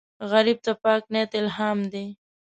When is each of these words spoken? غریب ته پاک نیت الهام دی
غریب 0.31 0.57
ته 0.65 0.71
پاک 0.83 1.03
نیت 1.13 1.31
الهام 1.39 1.79
دی 1.91 2.05